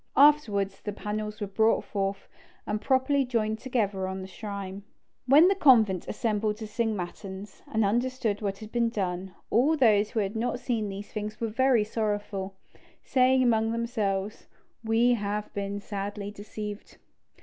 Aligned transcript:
Afterwards 0.17 0.81
the 0.81 0.93
panels 0.93 1.39
were 1.39 1.45
brought 1.45 1.83
forth, 1.83 2.27
and 2.65 2.81
properly 2.81 3.23
joined 3.23 3.59
together 3.59 4.07
on 4.07 4.21
the 4.23 4.27
shrine. 4.27 4.81
When 5.27 5.47
the 5.47 5.53
convent 5.53 6.07
assembled 6.07 6.57
to 6.57 6.65
sing 6.65 6.95
matins, 6.95 7.61
and 7.71 7.85
understood 7.85 8.41
what 8.41 8.57
had 8.57 8.71
been 8.71 8.89
done, 8.89 9.35
all 9.51 9.77
who 9.77 10.19
had 10.19 10.35
not 10.35 10.59
seen 10.59 10.89
these 10.89 11.11
things 11.11 11.39
were 11.39 11.49
very 11.49 11.83
sorrowful, 11.83 12.55
saying 13.03 13.43
among 13.43 13.71
themselves, 13.73 14.47
"We 14.83 15.13
have 15.13 15.53
been 15.53 15.79
sadly 15.79 16.31
deceived." 16.31 16.97